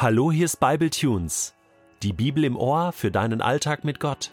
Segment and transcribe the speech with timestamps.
[0.00, 1.56] Hallo, hier ist Bible Tunes,
[2.04, 4.30] die Bibel im Ohr für deinen Alltag mit Gott.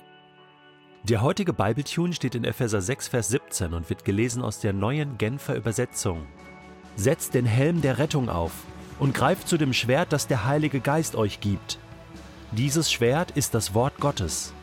[1.02, 4.74] Der heutige Bible Tune steht in Epheser 6, Vers 17 und wird gelesen aus der
[4.74, 6.28] neuen Genfer Übersetzung.
[6.96, 8.52] Setzt den Helm der Rettung auf
[9.00, 11.80] und greift zu dem Schwert, das der Heilige Geist euch gibt.
[12.52, 14.54] Dieses Schwert ist das Wort Gottes.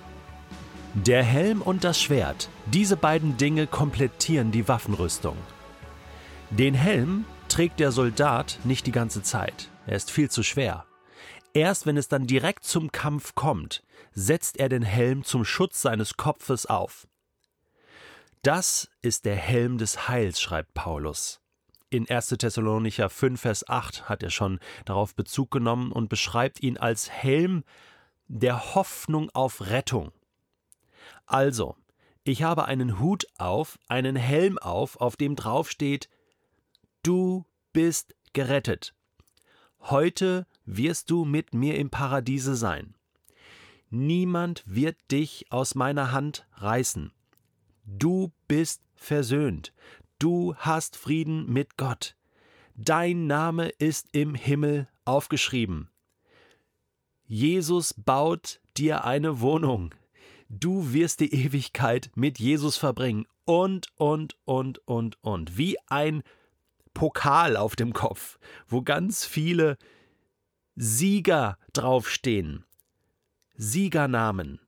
[0.94, 5.36] Der Helm und das Schwert, diese beiden Dinge komplettieren die Waffenrüstung.
[6.50, 10.84] Den Helm trägt der Soldat nicht die ganze Zeit, er ist viel zu schwer.
[11.54, 16.16] Erst wenn es dann direkt zum Kampf kommt, setzt er den Helm zum Schutz seines
[16.16, 17.06] Kopfes auf.
[18.42, 21.40] Das ist der Helm des Heils, schreibt Paulus.
[21.90, 22.28] In 1.
[22.28, 27.64] Thessalonicher 5, Vers 8 hat er schon darauf Bezug genommen und beschreibt ihn als Helm
[28.28, 30.10] der Hoffnung auf Rettung.
[31.26, 31.76] Also,
[32.24, 36.08] ich habe einen Hut auf, einen Helm auf, auf dem drauf steht,
[37.02, 38.94] du bist gerettet.
[39.80, 42.94] Heute wirst du mit mir im Paradiese sein.
[43.90, 47.12] Niemand wird dich aus meiner Hand reißen.
[47.84, 49.72] Du bist versöhnt.
[50.18, 52.16] Du hast Frieden mit Gott.
[52.74, 55.90] Dein Name ist im Himmel aufgeschrieben.
[57.26, 59.94] Jesus baut dir eine Wohnung.
[60.48, 63.26] Du wirst die Ewigkeit mit Jesus verbringen.
[63.44, 65.58] Und, und, und, und, und.
[65.58, 66.22] Wie ein
[66.94, 68.38] Pokal auf dem Kopf,
[68.68, 69.76] wo ganz viele
[70.74, 72.64] Sieger draufstehen.
[73.54, 74.60] Siegernamen.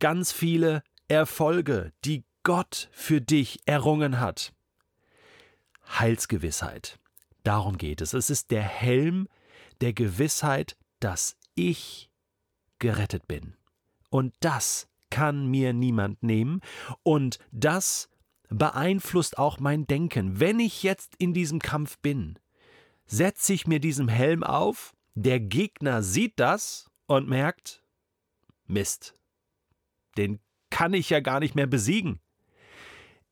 [0.00, 4.52] Ganz viele Erfolge, die Gott für dich errungen hat.
[5.88, 6.98] Heilsgewissheit.
[7.44, 8.12] Darum geht es.
[8.12, 9.28] Es ist der Helm
[9.80, 12.10] der Gewissheit, dass ich
[12.78, 13.54] gerettet bin.
[14.10, 16.60] Und das kann mir niemand nehmen.
[17.04, 18.08] Und das
[18.48, 20.40] beeinflusst auch mein Denken.
[20.40, 22.38] Wenn ich jetzt in diesem Kampf bin,
[23.06, 27.82] setze ich mir diesen Helm auf, der Gegner sieht das und merkt,
[28.66, 29.14] Mist,
[30.18, 30.40] den
[30.70, 32.20] kann ich ja gar nicht mehr besiegen.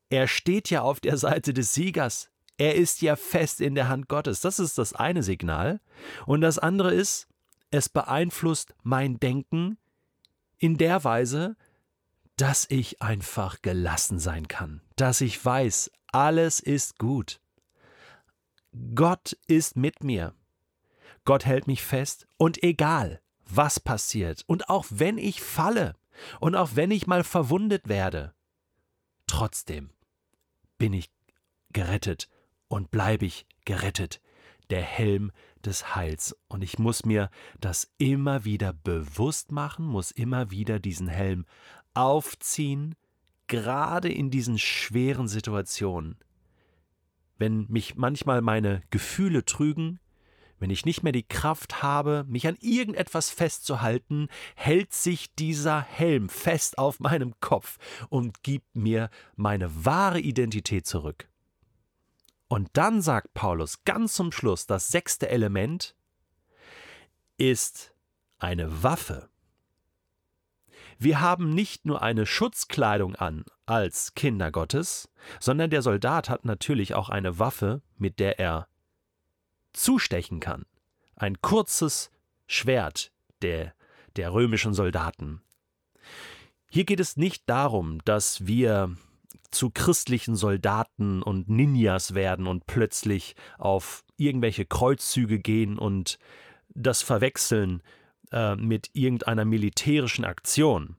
[0.09, 2.31] Er steht ja auf der Seite des Siegers.
[2.57, 4.41] Er ist ja fest in der Hand Gottes.
[4.41, 5.79] Das ist das eine Signal.
[6.25, 7.27] Und das andere ist,
[7.69, 9.77] es beeinflusst mein Denken
[10.57, 11.55] in der Weise,
[12.35, 17.39] dass ich einfach gelassen sein kann, dass ich weiß, alles ist gut.
[18.95, 20.33] Gott ist mit mir.
[21.25, 25.95] Gott hält mich fest und egal, was passiert und auch wenn ich falle
[26.39, 28.33] und auch wenn ich mal verwundet werde,
[29.27, 29.89] trotzdem
[30.77, 31.11] bin ich
[31.73, 32.29] gerettet
[32.67, 34.21] und bleibe ich gerettet.
[34.71, 35.31] Der Helm
[35.63, 36.35] des Heils.
[36.47, 41.45] Und ich muss mir das immer wieder bewusst machen, muss immer wieder diesen Helm
[41.93, 42.95] aufziehen,
[43.47, 46.17] gerade in diesen schweren Situationen.
[47.37, 49.99] Wenn mich manchmal meine Gefühle trügen,
[50.59, 56.29] wenn ich nicht mehr die Kraft habe, mich an irgendetwas festzuhalten, hält sich dieser Helm
[56.29, 57.77] fest auf meinem Kopf
[58.09, 61.27] und gibt mir meine wahre Identität zurück.
[62.47, 65.95] Und dann sagt Paulus ganz zum Schluss, das sechste Element
[67.37, 67.93] ist
[68.39, 69.29] eine Waffe.
[70.97, 76.93] Wir haben nicht nur eine Schutzkleidung an als Kinder Gottes, sondern der Soldat hat natürlich
[76.93, 78.67] auch eine Waffe, mit der er
[79.75, 80.65] zustechen kann.
[81.15, 82.11] Ein kurzes
[82.47, 83.73] Schwert der,
[84.15, 85.41] der römischen Soldaten.
[86.69, 88.95] Hier geht es nicht darum, dass wir
[89.51, 96.19] zu christlichen Soldaten und Ninjas werden und plötzlich auf irgendwelche Kreuzzüge gehen und
[96.69, 97.81] das verwechseln
[98.31, 100.97] äh, mit irgendeiner militärischen Aktion.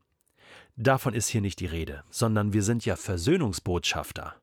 [0.77, 4.35] Davon ist hier nicht die Rede, sondern wir sind ja Versöhnungsbotschafter.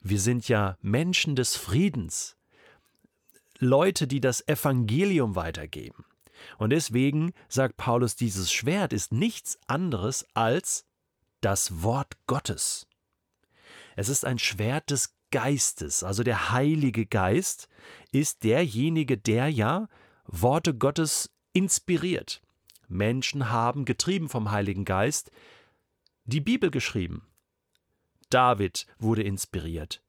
[0.00, 2.36] Wir sind ja Menschen des Friedens.
[3.64, 6.04] Leute, die das Evangelium weitergeben.
[6.58, 10.86] Und deswegen sagt Paulus, dieses Schwert ist nichts anderes als
[11.40, 12.86] das Wort Gottes.
[13.96, 17.68] Es ist ein Schwert des Geistes, also der Heilige Geist
[18.12, 19.88] ist derjenige, der ja
[20.26, 22.40] Worte Gottes inspiriert.
[22.88, 25.30] Menschen haben, getrieben vom Heiligen Geist,
[26.24, 27.26] die Bibel geschrieben.
[28.30, 30.02] David wurde inspiriert.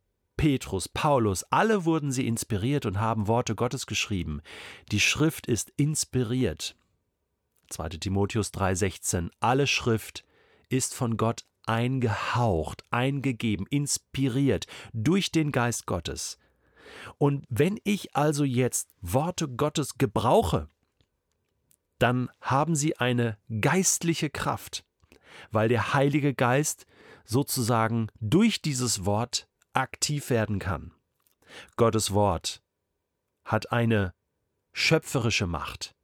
[0.46, 4.44] Petrus, Paulus, alle wurden sie inspiriert und haben Worte Gottes geschrieben.
[4.92, 6.76] Die Schrift ist inspiriert.
[7.72, 7.90] 2.
[7.90, 10.24] Timotheus 3,16 Alle Schrift
[10.70, 16.38] ist von Gott eingehaucht, eingegeben, inspiriert durch den Geist Gottes.
[17.18, 20.70] Und wenn ich also jetzt Worte Gottes gebrauche,
[21.98, 24.86] dann haben sie eine geistliche Kraft,
[25.50, 26.86] weil der Heilige Geist
[27.24, 30.92] sozusagen durch dieses Wort aktiv werden kann.
[31.76, 32.62] Gottes Wort
[33.44, 34.14] hat eine
[34.74, 35.96] schöpferische Macht.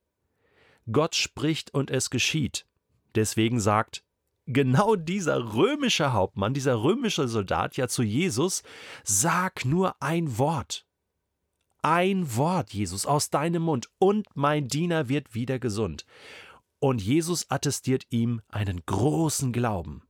[0.91, 2.65] Gott spricht und es geschieht.
[3.15, 4.03] Deswegen sagt
[4.45, 8.63] genau dieser römische Hauptmann, dieser römische Soldat ja zu Jesus,
[9.03, 10.85] sag nur ein Wort.
[11.81, 16.05] Ein Wort, Jesus, aus deinem Mund, und mein Diener wird wieder gesund.
[16.79, 20.03] Und Jesus attestiert ihm einen großen Glauben.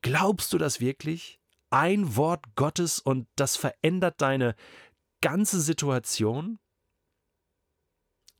[0.00, 1.40] Glaubst du das wirklich?
[1.70, 4.54] Ein Wort Gottes und das verändert deine
[5.20, 6.58] ganze Situation?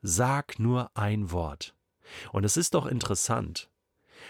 [0.03, 1.75] Sag nur ein Wort.
[2.33, 3.71] Und es ist doch interessant,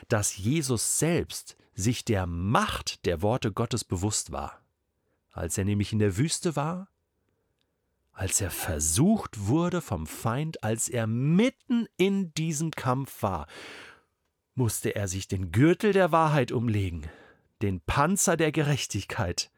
[0.08, 4.62] dass Jesus selbst sich der Macht der Worte Gottes bewusst war.
[5.30, 6.88] Als er nämlich in der Wüste war,
[8.12, 13.46] als er versucht wurde vom Feind, als er mitten in diesem Kampf war,
[14.54, 17.10] musste er sich den Gürtel der Wahrheit umlegen,
[17.62, 19.50] den Panzer der Gerechtigkeit,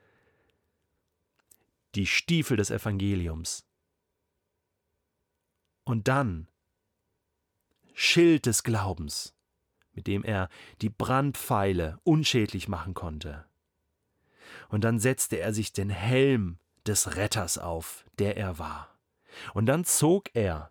[1.94, 3.64] die Stiefel des Evangeliums.
[5.84, 6.48] Und dann
[7.94, 9.34] Schild des Glaubens,
[9.92, 10.48] mit dem er
[10.82, 13.46] die Brandpfeile unschädlich machen konnte.
[14.68, 18.96] Und dann setzte er sich den Helm des Retters auf, der er war.
[19.54, 20.70] Und dann zog er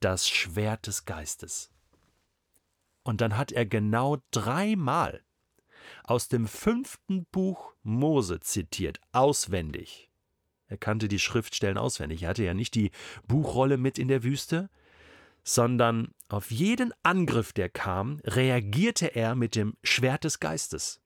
[0.00, 1.70] das Schwert des Geistes.
[3.02, 5.22] Und dann hat er genau dreimal
[6.04, 10.10] aus dem fünften Buch Mose zitiert, auswendig.
[10.66, 12.22] Er kannte die Schriftstellen auswendig.
[12.22, 12.90] Er hatte ja nicht die
[13.26, 14.68] Buchrolle mit in der Wüste,
[15.42, 21.00] sondern auf jeden Angriff, der kam, reagierte er mit dem Schwert des Geistes.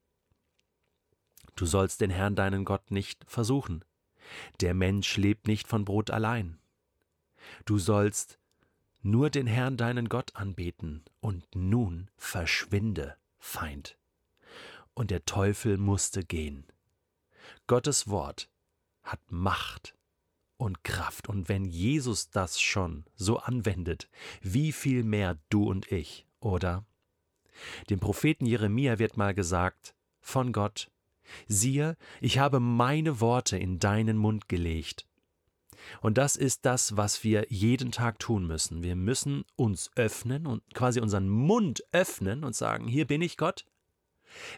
[1.55, 3.85] Du sollst den Herrn deinen Gott nicht versuchen.
[4.61, 6.58] Der Mensch lebt nicht von Brot allein.
[7.64, 8.38] Du sollst
[9.02, 13.99] nur den Herrn deinen Gott anbeten, und nun verschwinde, Feind.
[14.94, 16.67] Und der Teufel musste gehen.
[17.67, 18.50] Gottes Wort
[19.03, 19.94] hat Macht
[20.56, 21.29] und Kraft.
[21.29, 24.09] Und wenn Jesus das schon so anwendet,
[24.43, 26.85] wie viel mehr du und ich, oder?
[27.91, 30.91] Dem Propheten Jeremia wird mal gesagt von Gott,
[31.47, 35.06] siehe, ich habe meine Worte in deinen Mund gelegt.
[36.00, 38.83] Und das ist das, was wir jeden Tag tun müssen.
[38.83, 43.65] Wir müssen uns öffnen und quasi unseren Mund öffnen und sagen, hier bin ich Gott,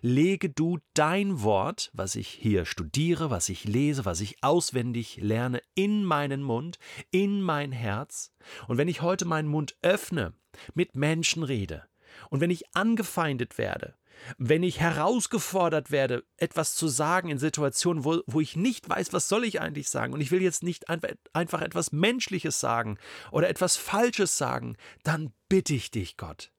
[0.03, 5.61] lege du dein Wort, was ich hier studiere, was ich lese, was ich auswendig lerne,
[5.75, 6.79] in meinen Mund,
[7.11, 8.33] in mein Herz.
[8.69, 10.35] Und wenn ich heute meinen Mund öffne,
[10.75, 11.85] mit Menschen rede,
[12.31, 13.97] und wenn ich angefeindet werde,
[14.39, 19.29] wenn ich herausgefordert werde, etwas zu sagen in Situationen, wo, wo ich nicht weiß, was
[19.29, 22.99] soll ich eigentlich sagen, und ich will jetzt nicht einfach etwas Menschliches sagen
[23.33, 26.53] oder etwas Falsches sagen, dann bitte ich dich, Gott,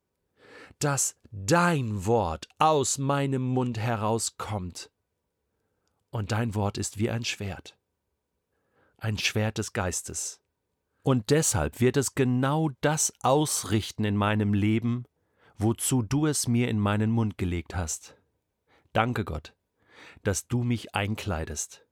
[0.79, 4.91] dass dein Wort aus meinem Mund herauskommt.
[6.09, 7.77] Und dein Wort ist wie ein Schwert,
[8.97, 10.41] ein Schwert des Geistes.
[11.03, 15.05] Und deshalb wird es genau das ausrichten in meinem Leben,
[15.57, 18.17] wozu du es mir in meinen Mund gelegt hast.
[18.93, 19.53] Danke Gott,
[20.23, 21.85] dass du mich einkleidest.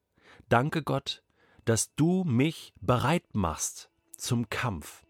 [0.50, 1.24] Danke Gott,
[1.66, 5.06] dass du mich bereit machst zum Kampf,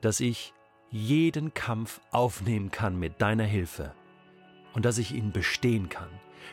[0.00, 0.54] dass ich
[0.94, 3.92] jeden Kampf aufnehmen kann mit deiner Hilfe
[4.74, 6.08] und dass ich ihn bestehen kann,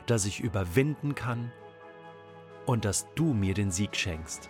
[0.07, 1.51] dass ich überwinden kann
[2.65, 4.49] und dass du mir den Sieg schenkst.